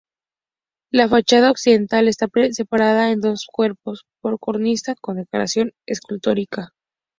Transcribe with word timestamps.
La 0.91 1.07
fachada 1.07 1.51
occidental 1.51 2.07
está 2.07 2.25
separada 2.53 3.11
en 3.11 3.19
dos 3.21 3.45
cuerpos 3.45 4.07
por 4.19 4.31
una 4.31 4.37
cornisa 4.39 4.95
con 4.99 5.17
decoración 5.17 5.73
escultórica. 5.85 6.71